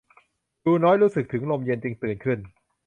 [0.65, 2.39] ดูน้อยรู้สึกถึงลมเย็นจึงตื่นขึ้น